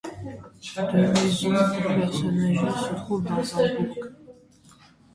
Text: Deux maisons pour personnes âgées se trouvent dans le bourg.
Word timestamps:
Deux 0.93 1.11
maisons 1.13 1.51
pour 1.51 1.93
personnes 1.99 2.39
âgées 2.39 2.57
se 2.57 2.95
trouvent 2.95 3.23
dans 3.23 3.35
le 3.35 3.77
bourg. 3.85 3.97